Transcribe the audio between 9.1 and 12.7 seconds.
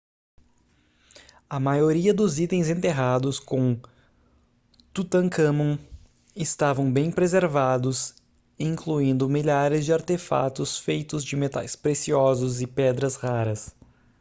milhares de artefatos feitos de metais preciosos e